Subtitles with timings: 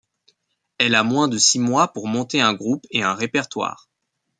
[0.79, 3.87] Elle a moins de six mois pour monter un groupe et un répertoire.